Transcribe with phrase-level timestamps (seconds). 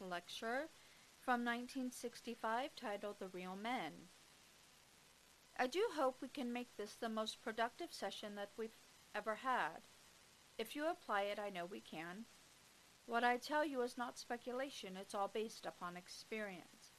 [0.00, 0.68] Lecture
[1.20, 3.92] from 1965 titled The Real Man.
[5.56, 8.76] I do hope we can make this the most productive session that we've
[9.14, 9.86] ever had.
[10.58, 12.24] If you apply it, I know we can.
[13.06, 16.94] What I tell you is not speculation, it's all based upon experience.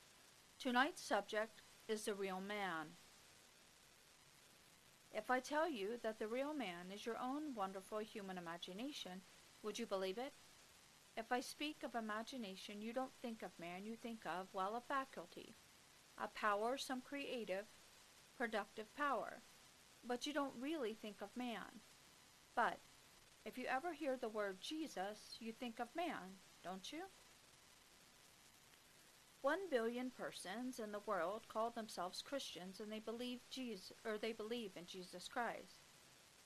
[0.57, 2.95] Tonight's subject is the real man.
[5.11, 9.21] If I tell you that the real man is your own wonderful human imagination,
[9.63, 10.33] would you believe it?
[11.17, 14.81] If I speak of imagination, you don't think of man, you think of, well, a
[14.81, 15.55] faculty,
[16.17, 17.65] a power, some creative,
[18.37, 19.41] productive power.
[20.07, 21.81] But you don't really think of man.
[22.55, 22.79] But
[23.45, 27.03] if you ever hear the word Jesus, you think of man, don't you?
[29.41, 34.33] One billion persons in the world call themselves Christians and they believe Jesus or they
[34.33, 35.85] believe in Jesus Christ.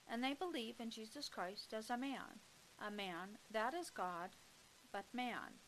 [0.08, 2.40] And they believe in Jesus Christ as a man,
[2.80, 4.36] a man that is God,
[4.94, 5.60] but man.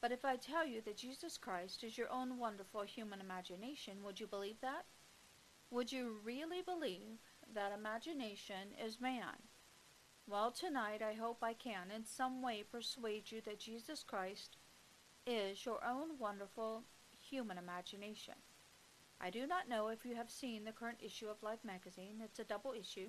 [0.00, 4.20] But if I tell you that Jesus Christ is your own wonderful human imagination, would
[4.20, 4.86] you believe that?
[5.70, 7.18] Would you really believe
[7.52, 9.42] that imagination is man?
[10.28, 14.56] Well, tonight I hope I can in some way persuade you that Jesus Christ
[15.26, 16.84] is your own wonderful
[17.28, 18.34] human imagination.
[19.20, 22.20] I do not know if you have seen the current issue of Life magazine.
[22.22, 23.08] It's a double issue.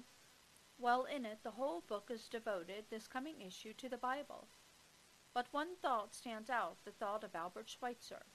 [0.79, 4.47] Well, in it, the whole book is devoted, this coming issue, to the Bible.
[5.33, 8.25] But one thought stands out, the thought of Albert Schweitzer.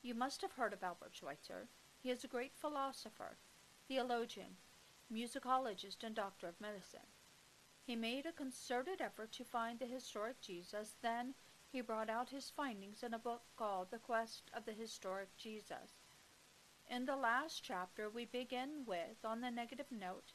[0.00, 1.68] You must have heard of Albert Schweitzer.
[2.00, 3.36] He is a great philosopher,
[3.88, 4.56] theologian,
[5.12, 7.08] musicologist, and doctor of medicine.
[7.84, 11.34] He made a concerted effort to find the historic Jesus, then
[11.70, 15.98] he brought out his findings in a book called The Quest of the Historic Jesus.
[16.88, 20.32] In the last chapter, we begin with, on the negative note,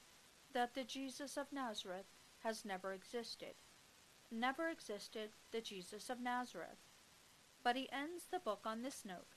[0.53, 2.05] that the Jesus of Nazareth
[2.43, 3.55] has never existed.
[4.31, 6.79] Never existed the Jesus of Nazareth.
[7.63, 9.35] But he ends the book on this note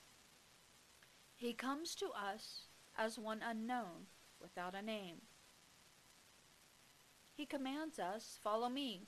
[1.35, 2.67] He comes to us
[2.97, 4.07] as one unknown,
[4.41, 5.21] without a name.
[7.35, 9.07] He commands us, Follow me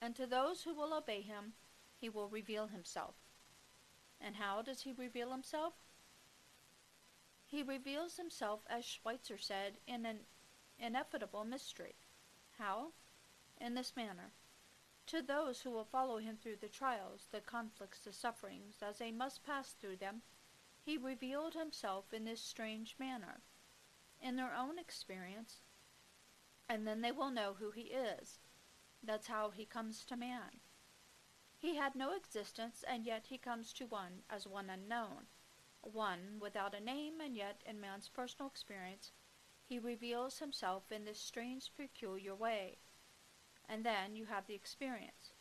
[0.00, 1.54] and to those who will obey him,
[1.96, 3.14] he will reveal himself.
[4.20, 5.74] And how does he reveal himself?
[7.44, 10.20] He reveals himself, as Schweitzer said, in an
[10.78, 11.94] ineffable mystery.
[12.58, 12.92] How?
[13.60, 14.32] In this manner.
[15.06, 19.10] To those who will follow him through the trials, the conflicts, the sufferings, as they
[19.10, 20.22] must pass through them,
[20.84, 23.40] he revealed himself in this strange manner,
[24.20, 25.62] in their own experience,
[26.68, 28.38] and then they will know who he is
[29.02, 30.60] that's how he comes to man.
[31.56, 35.26] He had no existence, and yet he comes to one as one unknown,
[35.82, 39.12] one without a name, and yet in man's personal experience
[39.68, 42.78] he reveals himself in this strange, peculiar way.
[43.68, 45.34] And then you have the experience.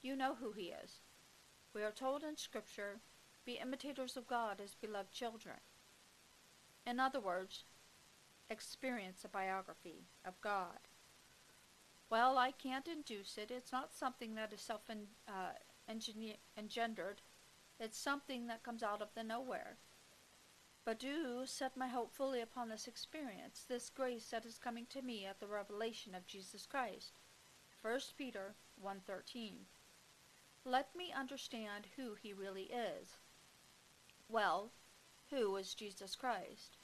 [0.00, 1.00] You know who he is.
[1.74, 3.00] We are told in Scripture,
[3.44, 5.56] be imitators of God as beloved children.
[6.86, 7.64] In other words,
[8.48, 10.88] experience a biography of God.
[12.08, 13.50] Well, I can't induce it.
[13.50, 15.50] It's not something that is self uh.
[17.80, 19.76] It's something that comes out of the nowhere.
[20.84, 25.00] But do set my hope fully upon this experience, this grace that is coming to
[25.00, 27.12] me at the revelation of Jesus Christ.
[27.80, 29.64] 1 Peter 1.13
[30.64, 33.16] Let me understand who he really is.
[34.28, 34.72] Well,
[35.30, 36.76] who is Jesus Christ?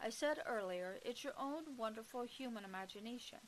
[0.00, 3.38] I said earlier, it's your own wonderful human imagination.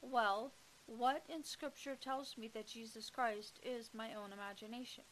[0.00, 0.52] Well,
[0.86, 5.04] what in Scripture tells me that Jesus Christ is my own imagination?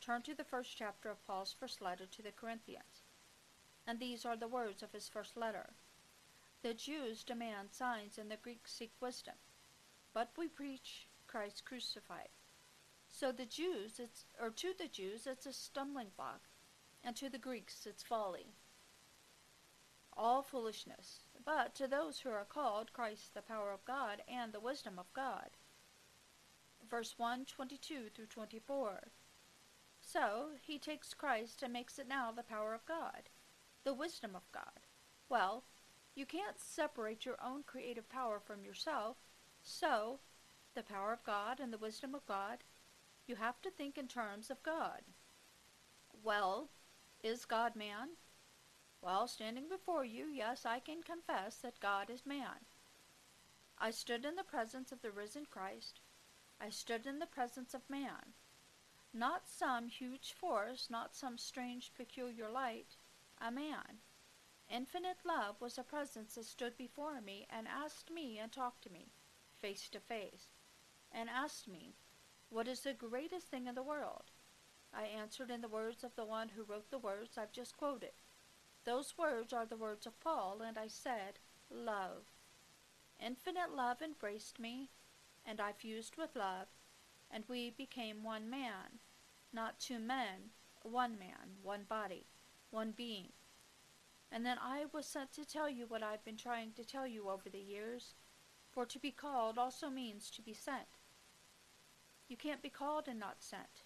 [0.00, 2.91] Turn to the first chapter of Paul's first letter to the Corinthians.
[3.86, 5.70] And these are the words of his first letter.
[6.62, 9.34] The Jews demand signs and the Greeks seek wisdom.
[10.14, 12.28] But we preach Christ crucified.
[13.08, 16.48] So the Jews, it's, or to the Jews, it's a stumbling block,
[17.04, 18.54] and to the Greeks, it's folly.
[20.16, 24.60] All foolishness but to those who are called, Christ the power of God and the
[24.60, 25.50] wisdom of God.
[26.88, 29.08] Verse 1, 22 through 24.
[30.00, 33.28] So he takes Christ and makes it now the power of God,
[33.84, 34.86] the wisdom of God.
[35.28, 35.64] Well,
[36.14, 39.16] you can't separate your own creative power from yourself,
[39.62, 40.20] so
[40.74, 42.58] the power of God and the wisdom of God,
[43.26, 45.02] you have to think in terms of God.
[46.22, 46.68] Well,
[47.22, 48.08] is God man?
[49.00, 52.66] While standing before you, yes, I can confess that God is man.
[53.78, 56.00] I stood in the presence of the risen Christ.
[56.60, 58.34] I stood in the presence of man.
[59.12, 62.96] Not some huge force, not some strange peculiar light,
[63.44, 63.98] a man.
[64.70, 68.90] Infinite love was a presence that stood before me and asked me and talked to
[68.90, 69.08] me.
[69.60, 70.46] face to face,
[71.10, 71.94] and asked me,
[72.50, 74.30] What is the greatest thing in the world?
[74.94, 78.12] I answered in the words of the one who wrote the words I've just quoted.
[78.84, 81.38] Those words are the words of Paul, and I said,
[81.70, 82.26] Love.
[83.24, 84.90] Infinite love embraced me,
[85.44, 86.68] and I fused with love,
[87.30, 89.00] and we became one man,
[89.52, 90.50] not two men,
[90.82, 92.26] one man, one body,
[92.72, 93.28] one being.
[94.30, 97.28] And then I was sent to tell you what I've been trying to tell you
[97.28, 98.14] over the years,
[98.70, 100.98] for to be called also means to be sent.
[102.28, 103.84] You can't be called and not sent.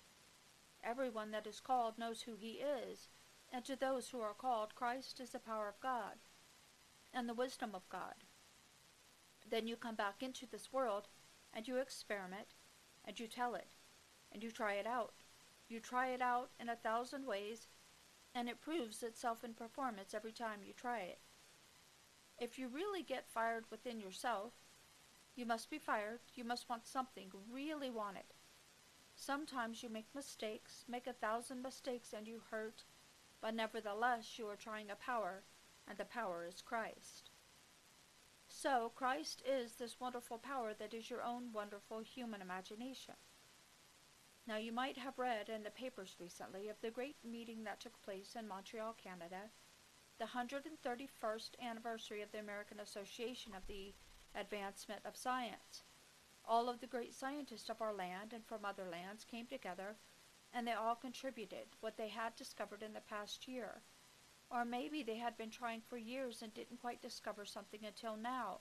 [0.85, 3.09] Everyone that is called knows who he is,
[3.53, 6.15] and to those who are called, Christ is the power of God
[7.13, 8.15] and the wisdom of God.
[9.49, 11.09] Then you come back into this world
[11.53, 12.49] and you experiment
[13.05, 13.69] and you tell it
[14.33, 15.15] and you try it out.
[15.69, 17.69] You try it out in a thousand ways
[18.37, 21.19] and it proves itself in performance every time you try it.
[22.39, 24.53] If you really get fired within yourself,
[25.35, 28.35] you must be fired, you must want something, really want it.
[29.15, 32.85] Sometimes you make mistakes, make a thousand mistakes, and you hurt,
[33.41, 35.43] but nevertheless you are trying a power,
[35.89, 37.31] and the power is Christ.
[38.49, 43.15] So, Christ is this wonderful power that is your own wonderful human imagination.
[44.49, 48.01] Now, you might have read in the papers recently of the great meeting that took
[48.03, 49.51] place in Montreal, Canada,
[50.19, 53.93] the 131st anniversary of the American Association of the
[54.37, 55.83] Advancement of Science.
[56.45, 59.97] All of the great scientists of our land and from other lands came together,
[60.53, 63.83] and they all contributed what they had discovered in the past year.
[64.49, 68.61] Or maybe they had been trying for years and didn't quite discover something until now.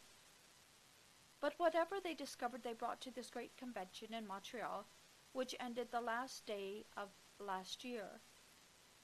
[1.39, 4.87] But whatever they discovered, they brought to this great convention in Montreal,
[5.35, 7.09] which ended the last day of
[7.39, 8.21] last year.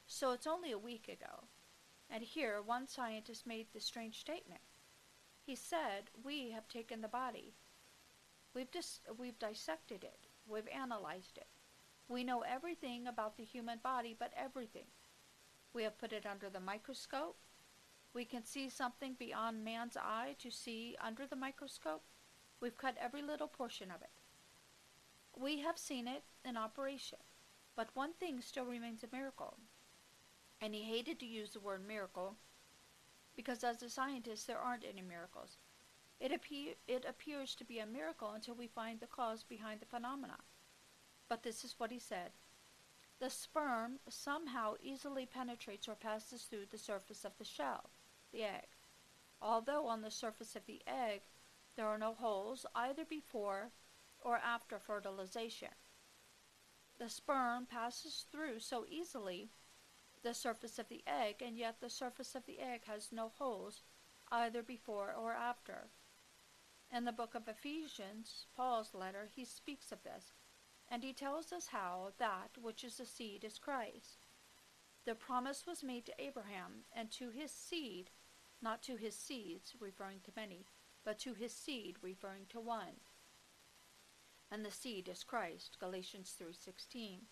[0.07, 1.45] So it's only a week ago.
[2.09, 4.61] And here, one scientist made this strange statement.
[5.45, 7.53] He said, We have taken the body
[8.53, 10.27] We've, dis- we've dissected it.
[10.47, 11.47] We've analyzed it.
[12.09, 14.87] We know everything about the human body, but everything.
[15.73, 17.37] We have put it under the microscope.
[18.13, 22.03] We can see something beyond man's eye to see under the microscope.
[22.59, 24.20] We've cut every little portion of it.
[25.39, 27.19] We have seen it in operation,
[27.75, 29.57] but one thing still remains a miracle.
[30.61, 32.35] And he hated to use the word miracle
[33.35, 35.57] because, as a scientist, there aren't any miracles.
[36.19, 39.87] It, appear, it appears to be a miracle until we find the cause behind the
[39.87, 40.37] phenomena.
[41.27, 42.31] But this is what he said.
[43.19, 47.89] The sperm somehow easily penetrates or passes through the surface of the shell,
[48.31, 48.67] the egg.
[49.41, 51.21] Although on the surface of the egg
[51.75, 53.71] there are no holes either before
[54.21, 55.69] or after fertilization.
[56.99, 59.49] The sperm passes through so easily
[60.23, 63.81] the surface of the egg, and yet the surface of the egg has no holes
[64.31, 65.89] either before or after.
[66.93, 70.33] In the book of Ephesians, Paul's letter, he speaks of this,
[70.89, 74.25] and he tells us how that which is the seed is Christ.
[75.05, 78.11] The promise was made to Abraham and to his seed,
[78.61, 80.67] not to his seeds, referring to many,
[81.03, 82.99] but to his seed, referring to one.
[84.51, 87.29] And the seed is Christ, Galatians 3:16.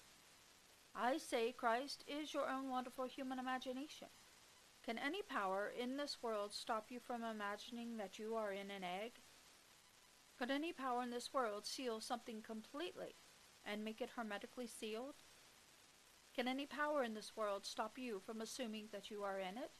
[0.95, 4.07] I say Christ is your own wonderful human imagination.
[4.83, 8.85] Can any power in this world stop you from imagining that you are in an
[8.85, 9.21] egg?
[10.37, 13.17] Could any power in this world seal something completely
[13.65, 15.15] and make it hermetically sealed?
[16.33, 19.71] Can any power in this world stop you from assuming that you are in it?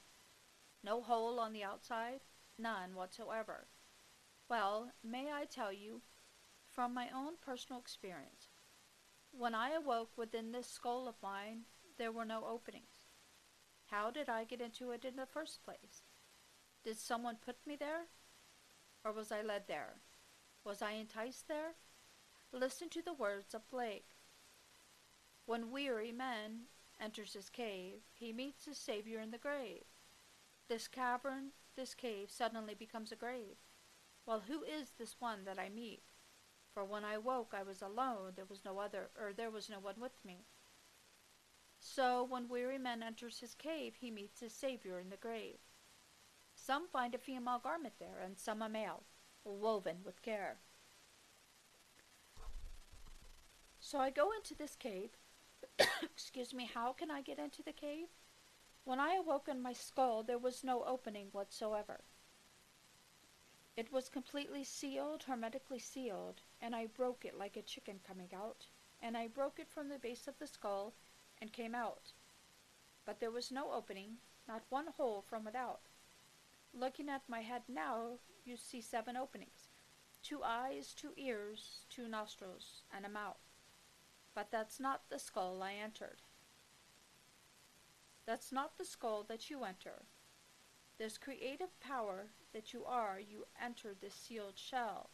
[0.82, 2.20] No hole on the outside?
[2.58, 3.68] None whatsoever.
[4.48, 6.02] Well, may I tell you,
[6.80, 8.48] from my own personal experience,
[9.38, 11.64] when I awoke within this skull of mine,
[11.98, 13.04] there were no openings.
[13.90, 16.04] How did I get into it in the first place?
[16.82, 18.06] Did someone put me there?
[19.04, 19.96] Or was I led there?
[20.64, 21.74] Was I enticed there?
[22.50, 24.16] Listen to the words of Blake.
[25.44, 26.60] When weary man
[26.98, 29.84] enters his cave, he meets his Savior in the grave.
[30.70, 33.58] This cavern, this cave, suddenly becomes a grave.
[34.24, 36.04] Well, who is this one that I meet?
[36.72, 38.32] For when I woke, I was alone.
[38.36, 40.44] There was no other, or there was no one with me.
[41.80, 45.58] So when weary man enters his cave, he meets his Savior in the grave.
[46.54, 49.02] Some find a female garment there, and some a male
[49.44, 50.58] woven with care.
[53.80, 55.10] So I go into this cave.
[56.02, 58.08] Excuse me, how can I get into the cave?
[58.84, 62.00] When I awoke in my skull, there was no opening whatsoever.
[63.76, 68.66] It was completely sealed, hermetically sealed, and I broke it like a chicken coming out,
[69.00, 70.92] and I broke it from the base of the skull
[71.40, 72.12] and came out.
[73.06, 75.80] But there was no opening, not one hole from without.
[76.74, 79.68] Looking at my head now, you see seven openings.
[80.22, 83.40] two eyes, two ears, two nostrils, and a mouth.
[84.34, 86.20] But that's not the skull I entered.
[88.26, 90.02] That's not the skull that you enter.
[91.00, 95.08] This creative power that you are, you enter this sealed shell.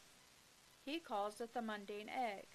[0.84, 2.48] He calls it the mundane egg.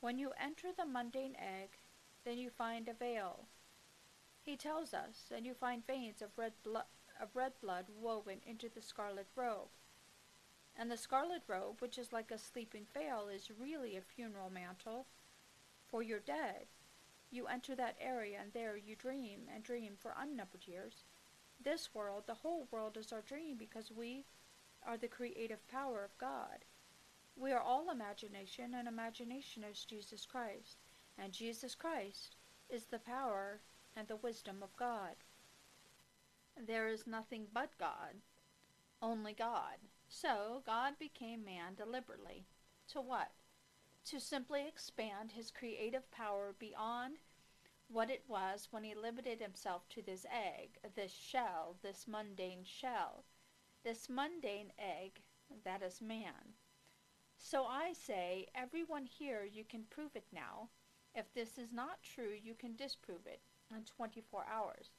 [0.00, 1.76] When you enter the mundane egg,
[2.24, 3.40] then you find a veil.
[4.40, 6.88] He tells us, and you find veins of red, blo-
[7.20, 9.68] of red blood woven into the scarlet robe.
[10.74, 15.04] And the scarlet robe, which is like a sleeping veil, is really a funeral mantle
[15.90, 16.68] for your dead.
[17.30, 21.04] You enter that area, and there you dream and dream for unnumbered years.
[21.62, 24.24] This world, the whole world, is our dream because we
[24.86, 26.64] are the creative power of God.
[27.36, 30.78] We are all imagination, and imagination is Jesus Christ.
[31.18, 32.36] And Jesus Christ
[32.70, 33.60] is the power
[33.96, 35.16] and the wisdom of God.
[36.66, 38.16] There is nothing but God,
[39.02, 39.76] only God.
[40.08, 42.46] So God became man deliberately.
[42.92, 43.30] To what?
[44.06, 47.16] To simply expand his creative power beyond
[47.92, 53.24] what it was when he limited himself to this egg, this shell, this mundane shell,
[53.84, 55.20] this mundane egg
[55.64, 56.54] that is man.
[57.36, 60.68] So I say, everyone here, you can prove it now.
[61.14, 63.40] If this is not true, you can disprove it
[63.74, 64.90] in 24 hours.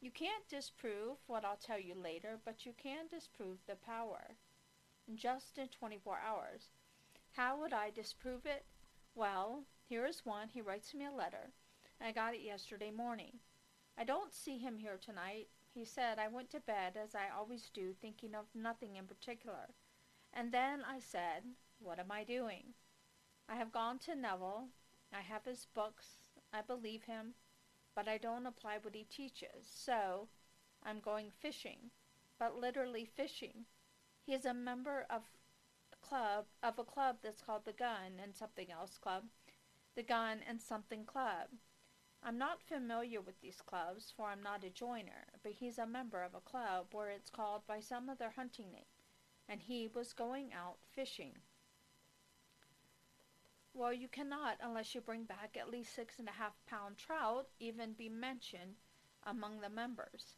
[0.00, 4.36] You can't disprove what I'll tell you later, but you can disprove the power.
[5.14, 6.70] Just in 24 hours.
[7.32, 8.64] How would I disprove it?
[9.14, 10.48] Well, here is one.
[10.48, 11.50] He writes me a letter.
[12.00, 13.38] I got it yesterday morning.
[13.98, 15.48] I don't see him here tonight.
[15.74, 19.74] He said I went to bed as I always do, thinking of nothing in particular.
[20.32, 21.42] And then I said,
[21.78, 22.74] What am I doing?
[23.48, 24.68] I have gone to Neville.
[25.12, 26.06] I have his books.
[26.52, 27.34] I believe him
[27.94, 29.66] but I don't apply what he teaches.
[29.66, 30.28] So
[30.82, 31.90] I'm going fishing,
[32.38, 33.66] but literally fishing.
[34.24, 35.22] He is a member of
[35.92, 39.24] a club of a club that's called the Gun and Something Else Club,
[39.96, 41.48] the Gun and Something Club.
[42.22, 46.22] I'm not familiar with these clubs, for I'm not a joiner, but he's a member
[46.22, 48.84] of a club where it's called by some other hunting name,
[49.48, 51.32] and he was going out fishing.
[53.72, 57.48] Well, you cannot, unless you bring back at least six and a half pound trout,
[57.58, 58.76] even be mentioned
[59.24, 60.36] among the members.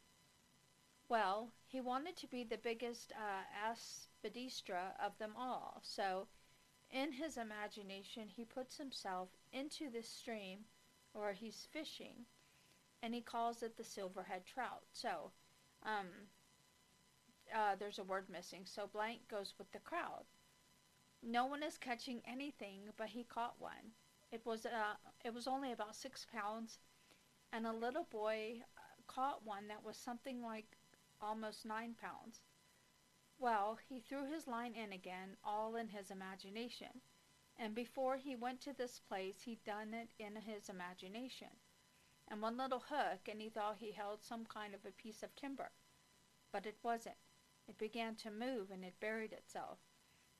[1.09, 6.27] Well, he wanted to be the biggest uh, aspidistra of them all, so
[6.89, 10.59] in his imagination he puts himself into this stream
[11.13, 12.25] where he's fishing,
[13.01, 14.83] and he calls it the silverhead trout.
[14.93, 15.31] So,
[15.83, 16.07] um,
[17.53, 20.25] uh, there's a word missing, so blank goes with the crowd.
[21.21, 23.93] No one is catching anything, but he caught one.
[24.31, 26.79] It was uh, it was only about six pounds,
[27.51, 30.77] and a little boy uh, caught one that was something like
[31.21, 32.41] almost nine pounds.
[33.39, 37.01] Well, he threw his line in again, all in his imagination.
[37.57, 41.49] And before he went to this place, he'd done it in his imagination.
[42.27, 45.35] And one little hook, and he thought he held some kind of a piece of
[45.35, 45.71] timber.
[46.51, 47.15] But it wasn't.
[47.67, 49.79] It began to move, and it buried itself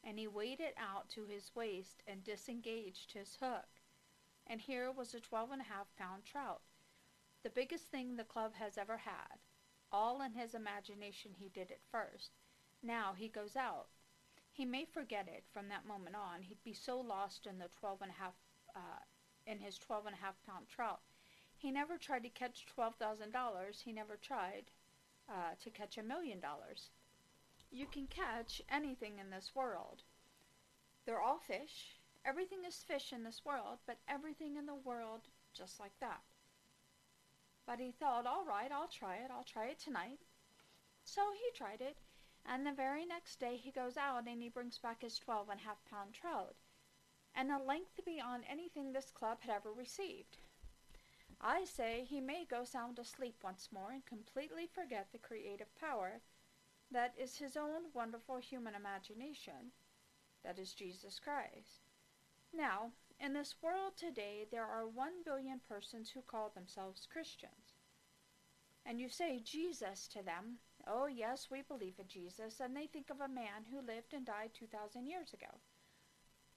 [0.04, 3.68] and he waded out to his waist and disengaged his hook.
[4.46, 6.62] And here was a twelve and a half pound trout,
[7.44, 9.40] the biggest thing the club has ever had.
[9.92, 12.32] All in his imagination he did it first.
[12.82, 13.88] Now he goes out.
[14.54, 16.44] He may forget it from that moment on.
[16.44, 18.34] He'd be so lost in the twelve and a half,
[18.76, 19.02] uh,
[19.48, 21.02] in his twelve and a half pound trout.
[21.58, 23.82] He never tried to catch twelve thousand dollars.
[23.84, 24.66] He never tried
[25.28, 26.92] uh, to catch a million dollars.
[27.72, 30.04] You can catch anything in this world.
[31.06, 31.98] They're all fish.
[32.24, 35.22] Everything is fish in this world, but everything in the world
[35.54, 36.22] just like that.
[37.66, 39.32] But he thought, all right, I'll try it.
[39.32, 40.20] I'll try it tonight.
[41.06, 41.98] So he tried it,
[42.46, 45.60] and the very next day he goes out and he brings back his twelve and
[45.60, 46.56] a half pound trout,
[47.36, 50.38] and a length beyond anything this club had ever received.
[51.42, 56.22] I say he may go sound asleep once more and completely forget the creative power
[56.92, 59.72] that is his own wonderful human imagination.
[60.44, 61.82] That is Jesus Christ.
[62.56, 67.74] Now, in this world today, there are one billion persons who call themselves Christians.
[68.86, 70.60] And you say Jesus to them.
[70.86, 74.26] Oh, yes, we believe in Jesus, and they think of a man who lived and
[74.26, 75.60] died 2,000 years ago.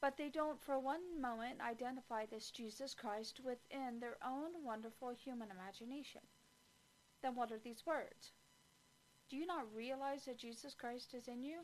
[0.01, 5.51] But they don't for one moment identify this Jesus Christ within their own wonderful human
[5.51, 6.21] imagination.
[7.23, 8.33] Then what are these words?
[9.29, 11.61] Do you not realize that Jesus Christ is in you?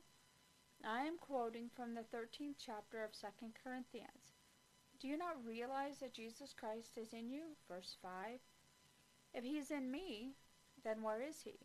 [0.85, 3.27] I am quoting from the 13th chapter of 2
[3.63, 4.35] Corinthians.
[4.99, 7.57] Do you not realize that Jesus Christ is in you?
[7.69, 8.41] Verse 5.
[9.35, 10.35] If he is in me,
[10.85, 11.59] then where is he?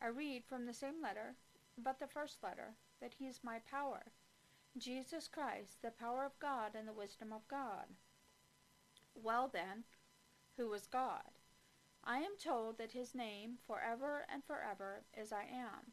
[0.00, 1.34] I read from the same letter,
[1.76, 4.12] but the first letter, that he is my power.
[4.76, 7.86] Jesus Christ, the power of God and the wisdom of God.
[9.14, 9.84] Well then,
[10.56, 11.22] who is God?
[12.04, 15.92] I am told that his name forever and forever is I am.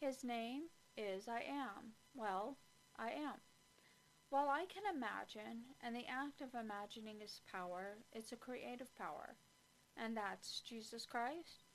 [0.00, 0.64] His name
[0.96, 1.92] is I am.
[2.14, 2.56] Well,
[2.96, 3.40] I am.
[4.30, 9.36] While I can imagine, and the act of imagining is power, it's a creative power,
[9.96, 11.65] and that's Jesus Christ?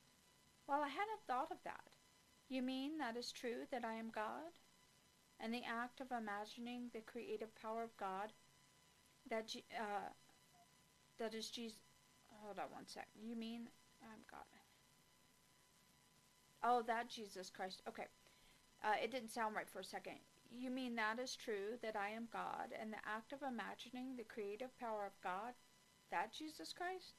[0.71, 1.83] Well, I hadn't thought of that.
[2.47, 4.55] You mean that is true that I am God?
[5.37, 8.31] And the act of imagining the creative power of God,
[9.29, 10.07] that uh,
[11.19, 11.77] that is Jesus.
[12.41, 13.09] Hold on one sec.
[13.21, 13.67] You mean
[14.01, 14.47] I'm God?
[16.63, 17.81] Oh, that Jesus Christ.
[17.89, 18.07] Okay.
[18.81, 20.19] Uh, it didn't sound right for a second.
[20.49, 24.23] You mean that is true, that I am God, and the act of imagining the
[24.23, 25.53] creative power of God,
[26.11, 27.15] that Jesus Christ?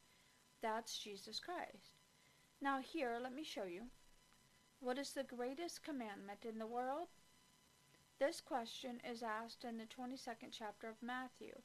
[0.63, 1.92] That's Jesus Christ.
[2.63, 3.87] Now, here, let me show you.
[4.79, 7.09] What is the greatest commandment in the world?
[8.19, 11.55] This question is asked in the 22nd chapter of Matthew,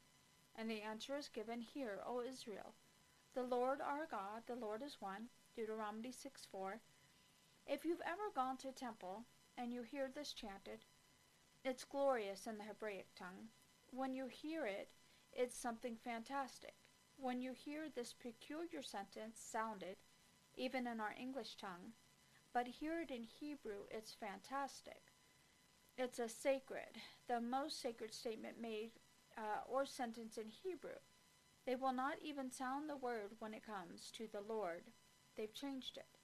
[0.56, 2.74] and the answer is given here, O Israel.
[3.36, 6.80] The Lord our God, the Lord is one, Deuteronomy 6 4.
[7.68, 9.22] If you've ever gone to a temple
[9.56, 10.84] and you hear this chanted,
[11.64, 13.50] it's glorious in the Hebraic tongue.
[13.92, 14.88] When you hear it,
[15.32, 16.74] it's something fantastic.
[17.16, 19.94] When you hear this peculiar sentence sounded,
[20.58, 21.92] even in our English tongue,
[22.52, 25.02] but hear it in Hebrew, it's fantastic.
[25.96, 26.98] It's a sacred,
[27.28, 28.90] the most sacred statement made
[29.36, 30.98] uh, or sentence in Hebrew.
[31.66, 34.82] They will not even sound the word when it comes to the Lord.
[35.36, 36.18] They've changed it.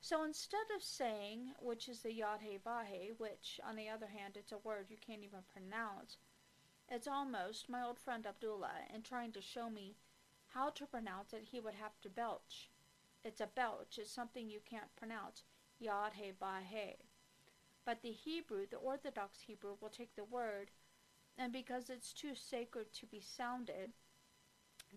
[0.00, 4.36] So instead of saying, which is the Yod He Vahe, which, on the other hand,
[4.36, 6.18] it's a word you can't even pronounce,
[6.90, 9.96] it's almost my old friend Abdullah, in trying to show me
[10.48, 12.70] how to pronounce it, he would have to belch.
[13.24, 15.44] It's a belch, it's something you can't pronounce,
[15.78, 16.96] Yod He Vahe.
[17.86, 20.70] But the Hebrew, the Orthodox Hebrew, will take the word,
[21.38, 23.92] and because it's too sacred to be sounded,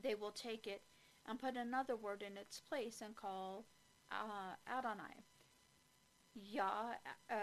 [0.01, 0.81] they will take it
[1.25, 3.65] and put another word in its place and call
[4.11, 5.23] uh, Adonai.
[6.33, 6.93] Yah,
[7.31, 7.35] uh,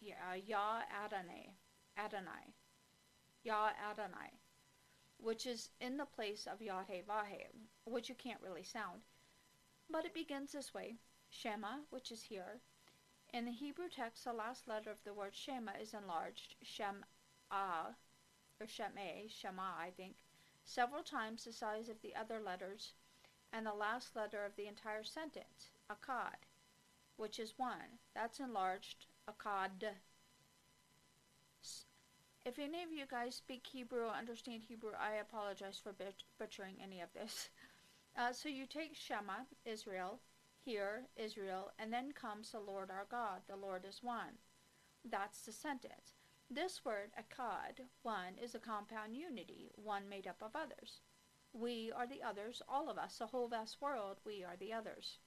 [0.00, 1.54] yeah, Yah Adonai,
[1.96, 2.54] Adonai,
[3.44, 4.32] Yah Adonai,
[5.18, 7.02] which is in the place of Yahweh
[7.84, 9.02] which you can't really sound.
[9.92, 10.96] But it begins this way,
[11.28, 12.62] Shema, which is here.
[13.34, 17.04] In the Hebrew text, the last letter of the word Shema is enlarged, Shem
[17.50, 17.94] Ah,
[18.58, 20.14] or Shemeh, Shema, I think,
[20.64, 22.94] several times the size of the other letters,
[23.52, 26.46] and the last letter of the entire sentence akkad,
[27.16, 27.98] which is one.
[28.14, 29.96] That's enlarged akkad.
[32.46, 35.94] If any of you guys speak Hebrew or understand Hebrew, I apologize for
[36.38, 37.50] butchering any of this.
[38.16, 40.20] Uh, so you take Shema, Israel,
[40.64, 43.40] here, Israel, and then comes the Lord our God.
[43.48, 44.38] The Lord is one.
[45.04, 46.14] That's the sentence.
[46.50, 51.00] This word, akkad, one, is a compound unity, one made up of others.
[51.54, 55.18] We are the others, all of us, the whole vast world, we are the others.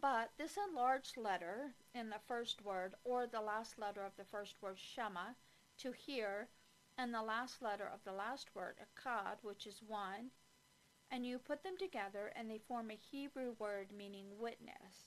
[0.00, 4.54] But this enlarged letter in the first word, or the last letter of the first
[4.62, 5.34] word, Shema,
[5.78, 6.48] to hear,
[6.96, 10.30] and the last letter of the last word, Akkad, which is one,
[11.10, 15.06] and you put them together and they form a Hebrew word meaning witness.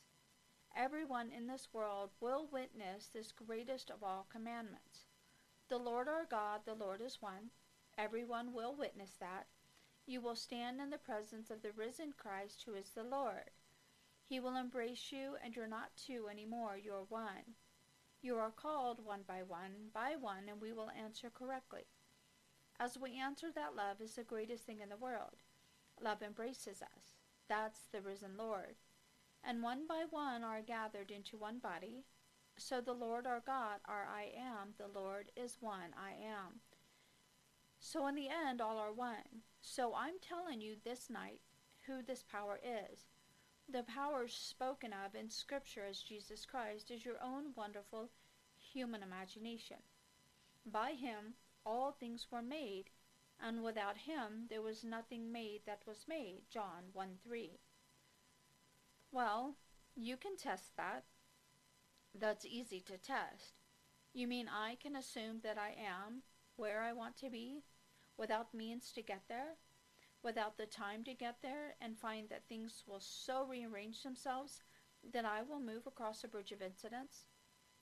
[0.75, 5.07] Everyone in this world will witness this greatest of all commandments.
[5.69, 7.51] The Lord our God, the Lord is one.
[7.97, 9.47] Everyone will witness that.
[10.05, 13.51] You will stand in the presence of the risen Christ who is the Lord.
[14.23, 17.55] He will embrace you, and you're not two anymore, you're one.
[18.21, 21.87] You are called one by one, by one, and we will answer correctly.
[22.79, 25.43] As we answer that love is the greatest thing in the world.
[26.01, 27.15] Love embraces us.
[27.47, 28.75] That's the risen Lord.
[29.43, 32.03] And one by one are gathered into one body.
[32.57, 36.59] So the Lord our God, our I am, the Lord is one I am.
[37.79, 39.43] So in the end, all are one.
[39.61, 41.41] So I'm telling you this night
[41.87, 43.07] who this power is.
[43.71, 48.09] The power spoken of in Scripture as Jesus Christ is your own wonderful
[48.57, 49.77] human imagination.
[50.65, 51.35] By him
[51.65, 52.89] all things were made,
[53.45, 56.41] and without him there was nothing made that was made.
[56.49, 57.59] John 1 3.
[59.11, 59.55] Well,
[59.95, 61.03] you can test that.
[62.13, 63.53] That's easy to test.
[64.13, 66.23] You mean I can assume that I am
[66.55, 67.63] where I want to be
[68.17, 69.55] without means to get there?
[70.23, 74.61] without the time to get there and find that things will so rearrange themselves
[75.13, 77.25] that I will move across a bridge of incidents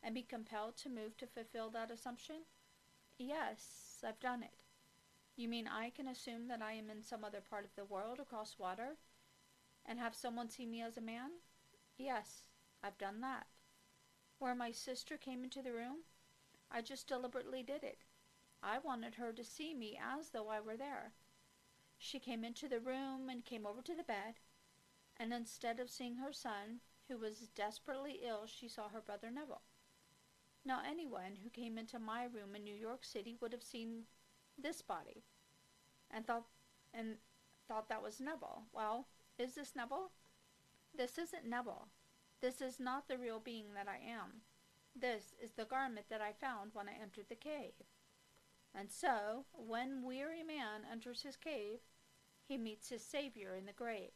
[0.04, 2.44] and be compelled to move to fulfill that assumption?
[3.18, 4.67] Yes, I've done it.
[5.38, 8.20] You mean I can assume that I am in some other part of the world
[8.20, 8.98] across water
[9.86, 11.30] and have someone see me as a man?
[11.98, 12.48] Yes,
[12.84, 13.46] I've done that.
[14.40, 15.98] where my sister came into the room,
[16.72, 18.00] I just deliberately did it.
[18.62, 21.14] I wanted her to see me as though I were there.
[21.98, 24.36] She came into the room and came over to the bed,
[25.18, 29.62] and instead of seeing her son, who was desperately ill, she saw her brother Neville.
[30.66, 34.04] Now, anyone who came into my room in New York City would have seen
[34.62, 35.24] this body
[36.12, 36.46] and thought
[36.94, 37.16] and
[37.68, 38.64] thought that was Neville.
[38.74, 40.12] Well, is this Neville?
[40.96, 41.88] This isn't Neville.
[42.42, 44.42] This is not the real being that I am.
[45.00, 47.74] This is the garment that I found when I entered the cave.
[48.74, 51.80] And so, when weary man enters his cave,
[52.48, 54.12] he meets his Savior in the grave.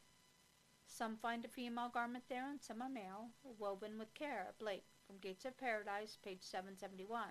[0.86, 4.54] Some find a female garment there, and some a male, woven with care.
[4.60, 7.30] Blake, from Gates of Paradise, page 771.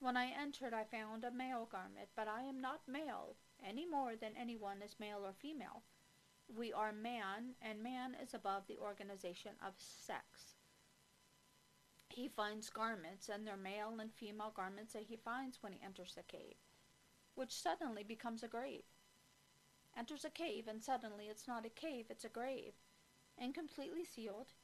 [0.00, 4.16] When I entered, I found a male garment, but I am not male, any more
[4.16, 5.82] than anyone is male or female.
[6.48, 10.56] We are man, and man is above the organization of sex.
[12.08, 16.14] He finds garments, and they're male and female garments that he finds when he enters
[16.14, 16.56] the cave,
[17.34, 18.84] which suddenly becomes a grave.
[19.94, 22.72] Enters a cave, and suddenly it's not a cave, it's a grave,
[23.36, 24.54] and completely sealed.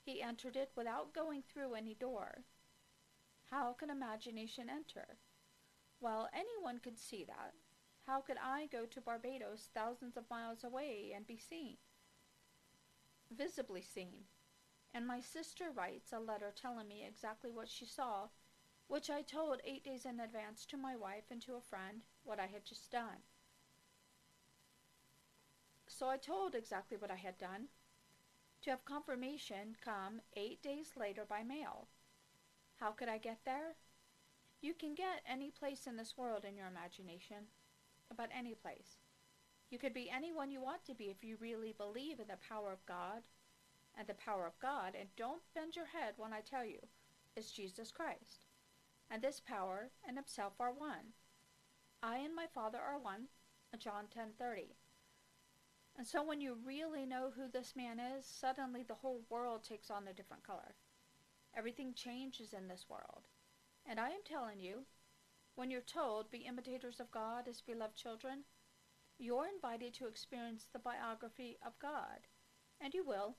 [0.00, 2.44] He entered it without going through any door.
[3.50, 5.18] How can imagination enter?
[6.00, 7.52] Well, anyone could see that.
[8.06, 11.76] How could I go to Barbados thousands of miles away and be seen?
[13.36, 14.24] Visibly seen.
[14.94, 18.28] And my sister writes a letter telling me exactly what she saw,
[18.88, 22.40] which I told eight days in advance to my wife and to a friend what
[22.40, 23.22] I had just done.
[25.86, 27.68] So I told exactly what I had done,
[28.62, 31.88] to have confirmation come eight days later by mail.
[32.80, 33.76] How could I get there?
[34.62, 37.44] You can get any place in this world in your imagination,
[38.10, 38.96] about any place.
[39.70, 42.72] You could be anyone you want to be if you really believe in the power
[42.72, 43.22] of God
[43.98, 46.78] and the power of God, and don't bend your head when I tell you,
[47.36, 48.40] is Jesus Christ.
[49.10, 51.12] And this power and himself are one.
[52.02, 53.28] I and my Father are one,
[53.78, 54.74] John 10:30.
[55.98, 59.90] And so when you really know who this man is, suddenly the whole world takes
[59.90, 60.74] on a different color.
[61.56, 63.28] Everything changes in this world.
[63.86, 64.84] And I am telling you,
[65.56, 68.44] when you're told, be imitators of God as beloved children,
[69.18, 72.26] you're invited to experience the biography of God.
[72.80, 73.36] And you will.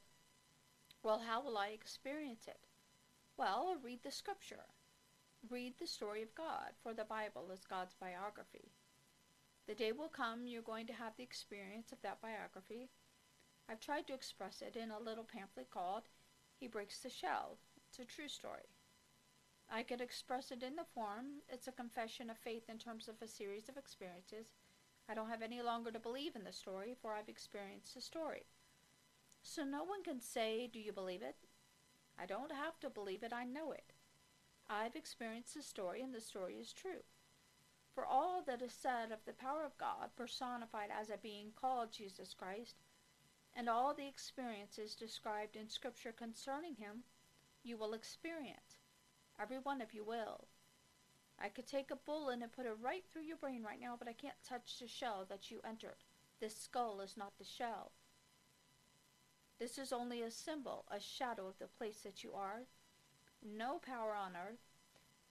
[1.04, 2.68] Well, how will I experience it?
[3.38, 4.66] Well, read the scripture.
[5.50, 8.72] Read the story of God, for the Bible is God's biography.
[9.68, 12.90] The day will come you're going to have the experience of that biography.
[13.68, 16.04] I've tried to express it in a little pamphlet called
[16.60, 17.58] He Breaks the Shell.
[17.92, 18.70] It's a true story.
[19.70, 21.42] I could express it in the form.
[21.50, 24.54] It's a confession of faith in terms of a series of experiences.
[25.10, 28.46] I don't have any longer to believe in the story, for I've experienced the story.
[29.44, 31.36] So no one can say, Do you believe it?
[32.18, 33.92] I don't have to believe it, I know it.
[34.70, 37.04] I've experienced the story, and the story is true.
[37.94, 41.92] For all that is said of the power of God personified as a being called
[41.92, 42.76] Jesus Christ,
[43.54, 47.04] and all the experiences described in Scripture concerning him,
[47.64, 48.80] you will experience.
[49.40, 50.48] Every one of you will.
[51.40, 54.08] I could take a bullet and put it right through your brain right now, but
[54.08, 56.04] I can't touch the shell that you entered.
[56.40, 57.92] This skull is not the shell.
[59.60, 62.62] This is only a symbol, a shadow of the place that you are.
[63.44, 64.60] No power on earth.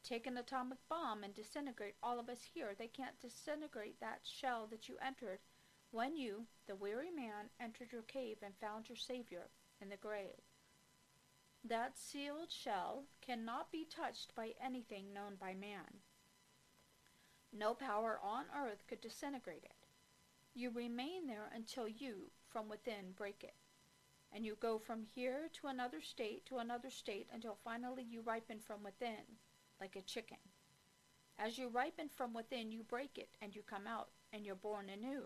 [0.02, 2.74] Take an atomic bomb and disintegrate all of us here.
[2.76, 5.40] They can't disintegrate that shell that you entered
[5.90, 9.48] when you, the weary man, entered your cave and found your Savior
[9.80, 10.49] in the grave.
[11.64, 16.01] That sealed shell cannot be touched by anything known by man.
[17.53, 19.87] No power on earth could disintegrate it.
[20.55, 23.55] You remain there until you, from within, break it
[24.33, 28.61] and you go from here to another state to another state until finally you ripen
[28.61, 29.38] from within,
[29.81, 30.38] like a chicken.
[31.38, 34.88] As you ripen from within, you break it and you come out and you're born
[34.90, 35.25] anew.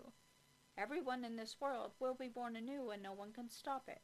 [0.77, 4.01] Everyone in this world will be born anew and no one can stop it.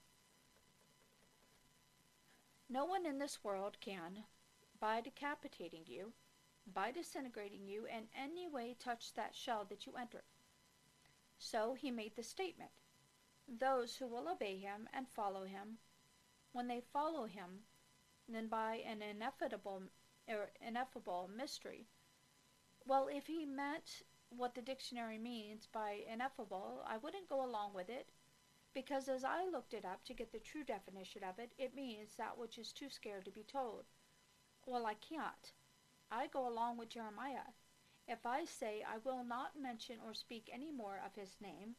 [2.71, 4.23] No one in this world can,
[4.79, 6.13] by decapitating you,
[6.73, 10.23] by disintegrating you, in any way touch that shell that you enter.
[11.38, 12.71] So he made the statement
[13.60, 15.79] those who will obey him and follow him.
[16.53, 17.63] When they follow him,
[18.29, 19.84] then by an ineffable,
[20.29, 21.88] er, ineffable mystery.
[22.86, 27.89] Well, if he meant what the dictionary means by ineffable, I wouldn't go along with
[27.89, 28.13] it,
[28.73, 32.15] because as I looked it up to get the true definition of it, it means
[32.15, 33.84] that which is too scared to be told.
[34.65, 35.53] Well, I can't.
[36.12, 37.53] I go along with Jeremiah.
[38.07, 41.75] If I say I will not mention or speak any more of his name,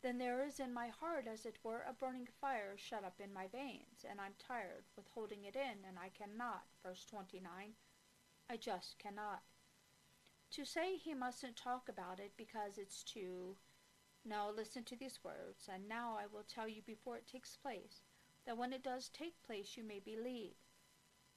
[0.00, 3.32] then there is in my heart, as it were, a burning fire shut up in
[3.32, 6.64] my veins, and I'm tired with holding it in, and I cannot.
[6.84, 7.74] Verse 29.
[8.48, 9.42] I just cannot.
[10.52, 13.56] To say he mustn't talk about it because it's too.
[14.28, 18.02] No, listen to these words, and now I will tell you before it takes place,
[18.44, 20.52] that when it does take place, you may believe.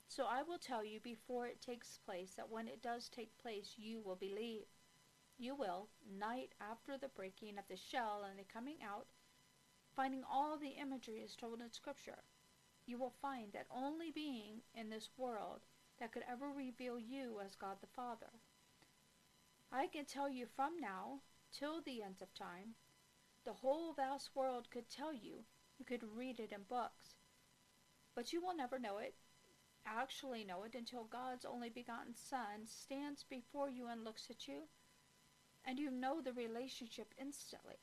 [0.09, 3.75] So I will tell you before it takes place, that when it does take place,
[3.77, 4.65] you will believe
[5.37, 5.87] you will,
[6.19, 9.07] night after the breaking of the shell and the coming out,
[9.95, 12.23] finding all the imagery is told in Scripture,
[12.85, 15.61] you will find that only being in this world
[15.99, 18.31] that could ever reveal you as God the Father.
[19.71, 21.21] I can tell you from now
[21.51, 22.75] till the end of time,
[23.45, 25.45] the whole vast world could tell you,
[25.77, 27.15] you could read it in books.
[28.15, 29.15] But you will never know it,
[29.85, 34.63] actually know it, until God's only begotten Son stands before you and looks at you
[35.65, 37.75] and you know the relationship instantly.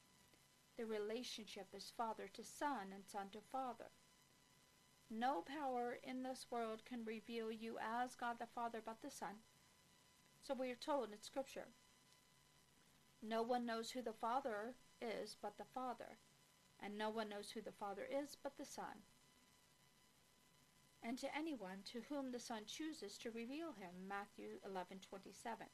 [0.76, 3.90] The relationship is father to son and son to father.
[5.11, 9.40] No power in this world can reveal you as God the Father but the Son.
[10.42, 11.68] So we are told in Scripture.
[13.22, 16.18] No one knows who the Father is but the Father,
[16.81, 19.02] and no one knows who the Father is but the Son.
[21.02, 25.70] And to anyone to whom the Son chooses to reveal him, Matthew 11:27.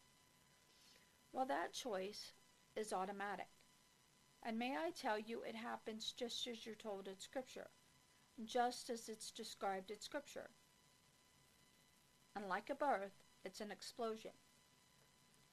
[1.33, 2.33] Well, that choice
[2.77, 3.49] is automatic.
[4.43, 7.71] And may I tell you, it happens just as you're told in Scripture,
[8.45, 10.51] just as it's described in Scripture.
[12.37, 14.33] Unlike a birth, it's an explosion.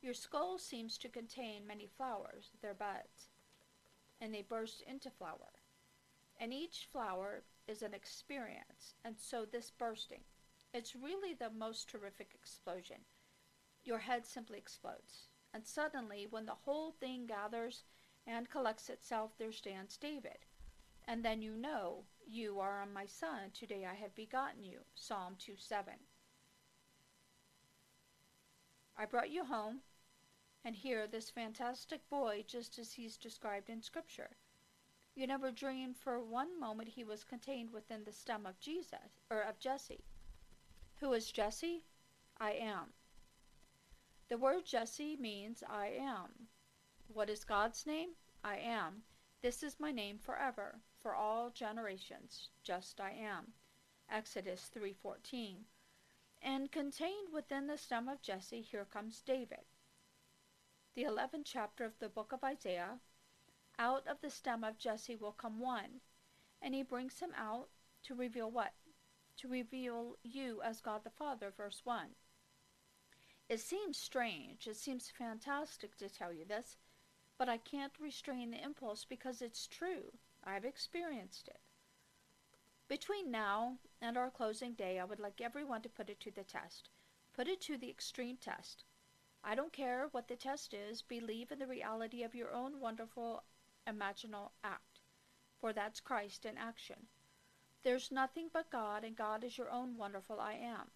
[0.02, 3.30] Your skull seems to contain many flowers, they're buds,
[4.20, 5.54] and they burst into flower.
[6.40, 10.22] And each flower is an experience, and so this bursting.
[10.74, 12.98] It's really the most terrific explosion.
[13.84, 15.28] Your head simply explodes.
[15.54, 17.84] And suddenly, when the whole thing gathers
[18.26, 20.46] and collects itself, there stands David.
[21.08, 24.80] And then you know, you are my son, today I have begotten you.
[24.96, 25.94] Psalm 2 7.
[28.98, 29.80] I brought you home,
[30.64, 34.30] and here this fantastic boy, just as he's described in Scripture.
[35.16, 39.42] You never dreamed for one moment he was contained within the stem of Jesus, or
[39.42, 40.06] of Jesse.
[41.00, 41.84] Who is Jesse?
[42.38, 42.94] I am.
[44.30, 46.48] The word Jesse means I am.
[47.14, 48.12] What is God's name?
[48.44, 49.04] I am.
[49.42, 52.50] This is my name forever, for all generations.
[52.64, 53.54] Just I am.
[54.10, 55.66] Exodus 3:14.
[56.42, 59.66] And contained within the stem of Jesse, here comes David.
[60.94, 63.00] The 11th chapter of the book of Isaiah.
[63.80, 66.02] Out of the stem of Jesse will come one,
[66.62, 67.70] and he brings him out
[68.04, 68.74] to reveal what?
[69.38, 72.08] To reveal you as God the Father, verse 1.
[73.48, 76.76] It seems strange, it seems fantastic to tell you this,
[77.38, 80.12] but I can't restrain the impulse because it's true.
[80.44, 81.62] I've experienced it.
[82.90, 86.44] Between now and our closing day, I would like everyone to put it to the
[86.44, 86.90] test.
[87.34, 88.84] Put it to the extreme test.
[89.44, 93.44] I don't care what the test is, believe in the reality of your own wonderful
[93.88, 95.00] imaginal act,
[95.60, 97.08] for that's Christ in action.
[97.84, 100.92] There's nothing but God, and God is your own wonderful I am.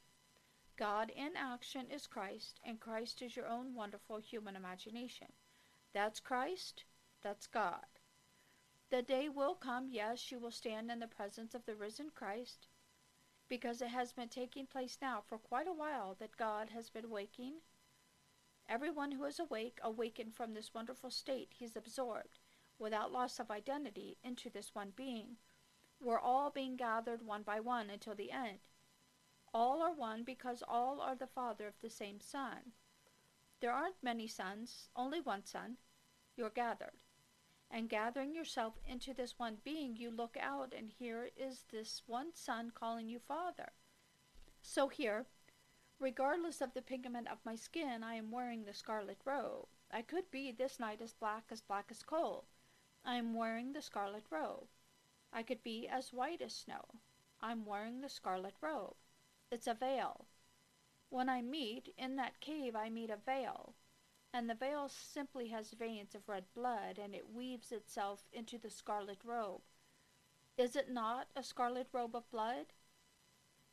[0.77, 5.27] God in action is Christ, and Christ is your own wonderful human imagination.
[5.93, 6.83] That's Christ,
[7.23, 7.85] that's God.
[8.91, 12.67] The day will come, yes, you will stand in the presence of the risen Christ,
[13.49, 17.09] because it has been taking place now for quite a while that God has been
[17.09, 17.53] waking.
[18.67, 22.39] Everyone who is awake, awakened from this wonderful state he's absorbed,
[22.79, 25.37] without loss of identity, into this one being.
[26.01, 28.59] We're all being gathered one by one until the end.
[29.53, 32.73] All are one because all are the father of the same Son.
[33.61, 35.77] There aren't many sons, only one Son.
[36.35, 36.97] You're gathered.
[37.71, 42.33] And gathering yourself into this one being, you look out, and here is this one
[42.33, 43.71] Son calling you Father.
[44.61, 45.27] So here,
[45.99, 49.67] regardless of the pigment of my skin, I am wearing the scarlet robe.
[49.91, 52.45] I could be this night as black as black as coal.
[53.05, 54.67] I am wearing the scarlet robe.
[55.31, 56.85] I could be as white as snow.
[57.41, 58.95] I'm wearing the scarlet robe.
[59.51, 60.25] It's a veil.
[61.09, 63.73] When I meet, in that cave I meet a veil,
[64.33, 68.69] and the veil simply has veins of red blood, and it weaves itself into the
[68.69, 69.61] scarlet robe.
[70.57, 72.67] Is it not a scarlet robe of blood?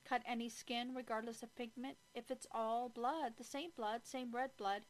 [0.05, 4.51] Cut any skin, regardless of pigment, if it's all blood, the same blood, same red
[4.57, 4.83] blood,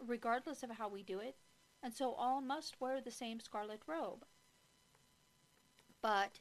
[0.00, 1.36] regardless of how we do it,
[1.82, 4.24] and so all must wear the same scarlet robe.
[6.00, 6.40] But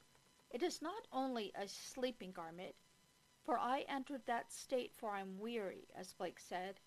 [0.51, 2.75] it is not only a sleeping garment,
[3.43, 6.79] for I entered that state, for I'm weary, as Blake said,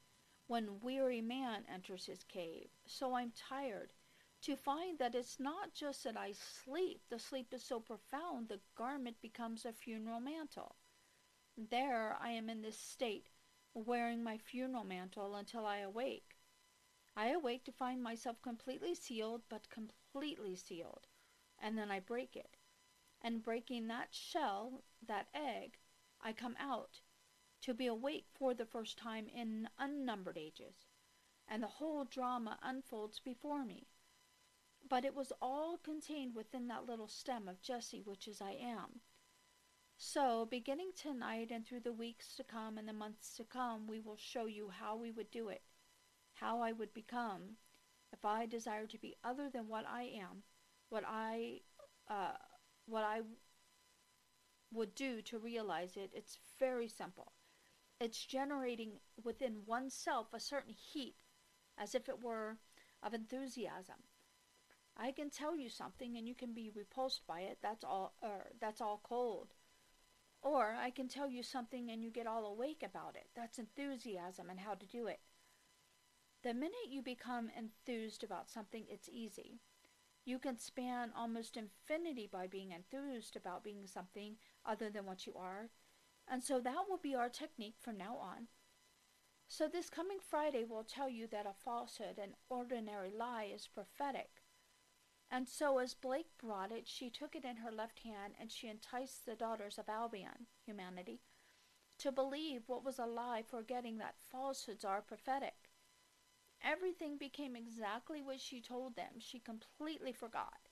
[0.46, 2.68] when weary man enters his cave.
[2.86, 3.92] So I'm tired,
[4.42, 8.60] to find that it's not just that I sleep, the sleep is so profound the
[8.76, 10.76] garment becomes a funeral mantle.
[11.58, 13.30] There I am in this state,
[13.72, 16.36] wearing my funeral mantle until I awake.
[17.16, 21.06] I awake to find myself completely sealed, but completely sealed,
[21.58, 22.58] and then I break it.
[23.22, 25.78] And breaking that shell, that egg,
[26.20, 27.00] I come out
[27.62, 30.84] to be awake for the first time in unnumbered ages,
[31.48, 33.88] and the whole drama unfolds before me.
[34.86, 39.00] But it was all contained within that little stem of Jesse, which is I am.
[39.98, 43.98] So, beginning tonight and through the weeks to come and the months to come, we
[43.98, 45.62] will show you how we would do it,
[46.34, 47.56] how I would become
[48.12, 50.42] if I desire to be other than what I am,
[50.90, 51.60] what I,
[52.08, 52.36] uh,
[52.84, 53.22] what I
[54.70, 56.10] would do to realize it.
[56.12, 57.32] It's very simple.
[57.98, 61.16] It's generating within oneself a certain heat,
[61.78, 62.58] as if it were
[63.02, 63.96] of enthusiasm.
[64.94, 67.58] I can tell you something and you can be repulsed by it.
[67.62, 68.12] That's all.
[68.22, 69.54] Er, that's all cold.
[70.46, 73.26] Or I can tell you something and you get all awake about it.
[73.34, 75.18] That's enthusiasm and how to do it.
[76.44, 79.58] The minute you become enthused about something, it's easy.
[80.24, 85.34] You can span almost infinity by being enthused about being something other than what you
[85.34, 85.70] are.
[86.28, 88.46] And so that will be our technique from now on.
[89.48, 94.30] So this coming Friday will tell you that a falsehood, an ordinary lie, is prophetic.
[95.30, 98.68] And so, as Blake brought it, she took it in her left hand and she
[98.68, 101.20] enticed the daughters of Albion, humanity,
[101.98, 105.70] to believe what was a lie, forgetting that falsehoods are prophetic.
[106.62, 109.18] Everything became exactly what she told them.
[109.18, 110.68] She completely forgot.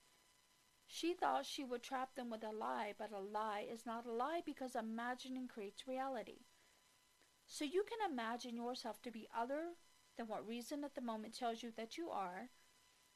[0.87, 4.13] She thought she would trap them with a lie, but a lie is not a
[4.13, 6.41] lie because imagining creates reality.
[7.47, 9.75] So you can imagine yourself to be other
[10.17, 12.51] than what reason at the moment tells you that you are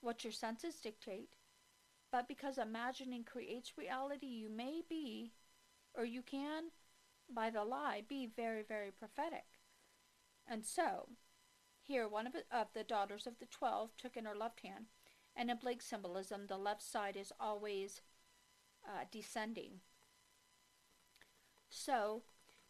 [0.01, 1.31] what your senses dictate,
[2.11, 5.33] but because imagining creates reality, you may be,
[5.95, 6.65] or you can,
[7.33, 9.45] by the lie, be very, very prophetic.
[10.47, 11.09] And so,
[11.83, 14.87] here one of, of the daughters of the twelve took in her left hand,
[15.37, 18.01] and in Blake symbolism, the left side is always
[18.87, 19.81] uh, descending.
[21.69, 22.23] So,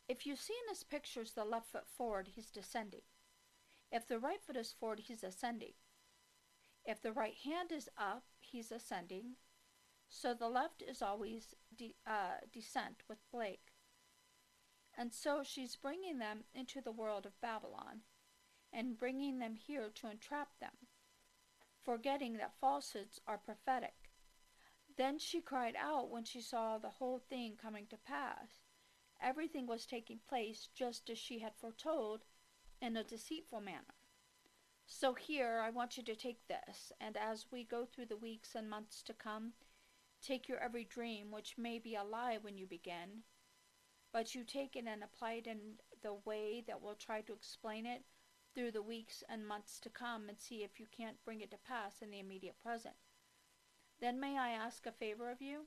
[0.08, 3.02] if you see in his pictures the left foot forward, he's descending.
[3.92, 5.72] If the right foot is forward, he's ascending.
[6.88, 9.34] If the right hand is up, he's ascending.
[10.08, 13.74] So the left is always de- uh, descent with Blake.
[14.96, 18.00] And so she's bringing them into the world of Babylon
[18.72, 20.88] and bringing them here to entrap them,
[21.84, 24.08] forgetting that falsehoods are prophetic.
[24.96, 28.62] Then she cried out when she saw the whole thing coming to pass.
[29.22, 32.24] Everything was taking place just as she had foretold
[32.80, 33.97] in a deceitful manner.
[34.90, 38.54] So here, I want you to take this, and as we go through the weeks
[38.54, 39.52] and months to come,
[40.22, 43.22] take your every dream, which may be a lie when you begin,
[44.14, 47.84] but you take it and apply it in the way that we'll try to explain
[47.84, 48.02] it
[48.54, 51.58] through the weeks and months to come and see if you can't bring it to
[51.58, 52.96] pass in the immediate present.
[54.00, 55.66] Then may I ask a favor of you?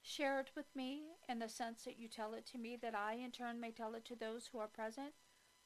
[0.00, 3.14] Share it with me in the sense that you tell it to me, that I
[3.14, 5.12] in turn may tell it to those who are present,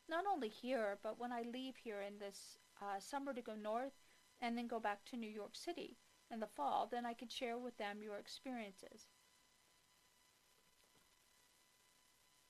[0.09, 3.93] not only here, but when I leave here in this uh, summer to go north
[4.41, 5.97] and then go back to New York City
[6.31, 9.09] in the fall, then I could share with them your experiences.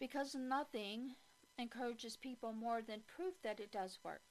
[0.00, 1.16] Because nothing
[1.58, 4.22] encourages people more than proof that it does work.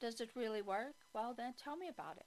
[0.00, 0.94] Does it really work?
[1.12, 2.26] Well, then tell me about it.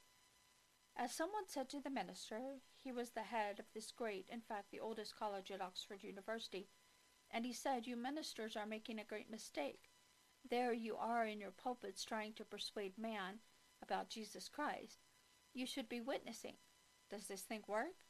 [0.95, 4.71] As someone said to the minister, he was the head of this great, in fact,
[4.71, 6.67] the oldest college at Oxford University,
[7.29, 9.90] and he said, You ministers are making a great mistake.
[10.49, 13.39] There you are in your pulpits trying to persuade man
[13.81, 14.99] about Jesus Christ.
[15.53, 16.55] You should be witnessing.
[17.09, 18.05] Does this thing work?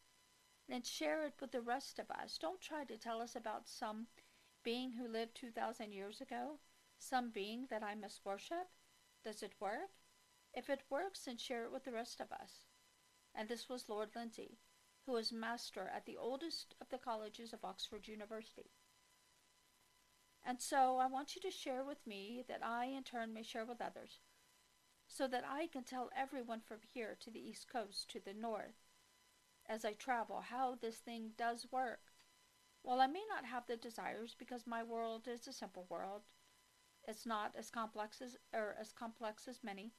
[0.67, 2.37] Then share it with the rest of us.
[2.37, 4.07] Don't try to tell us about some
[4.63, 6.59] being who lived 2,000 years ago,
[6.97, 8.69] some being that I must worship.
[9.23, 9.91] Does it work?
[10.53, 12.65] If it works, then share it with the rest of us.
[13.33, 14.59] And this was Lord Lindsay,
[15.05, 18.71] who was master at the oldest of the colleges of Oxford University.
[20.43, 23.65] And so I want you to share with me that I in turn may share
[23.65, 24.19] with others,
[25.07, 28.89] so that I can tell everyone from here to the East Coast, to the North,
[29.67, 32.11] as I travel, how this thing does work.
[32.81, 36.23] While I may not have the desires because my world is a simple world,
[37.07, 39.93] it's not as complex as or as complex as many,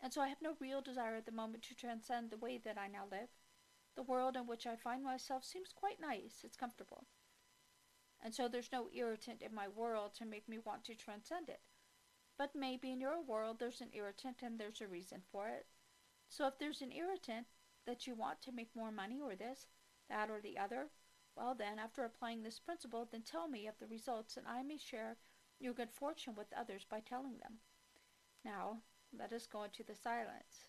[0.00, 2.78] and so I have no real desire at the moment to transcend the way that
[2.78, 3.30] I now live.
[3.96, 7.06] The world in which I find myself seems quite nice, it's comfortable
[8.22, 11.60] and so there's no irritant in my world to make me want to transcend it.
[12.36, 15.66] But maybe in your world there's an irritant and there's a reason for it.
[16.28, 17.46] So if there's an irritant
[17.86, 19.66] that you want to make more money or this,
[20.08, 20.88] that, or the other,
[21.36, 24.78] well then, after applying this principle, then tell me of the results, and I may
[24.78, 25.16] share
[25.58, 27.58] your good fortune with others by telling them.
[28.44, 28.82] Now,
[29.16, 30.68] let us go into the silence.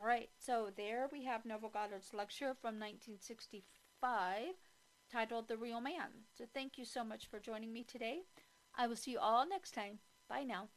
[0.00, 4.54] All right, so there we have Neville Goddard's lecture from 1965
[5.10, 6.26] titled The Real Man.
[6.36, 8.20] So thank you so much for joining me today.
[8.76, 9.98] I will see you all next time.
[10.28, 10.68] Bye now.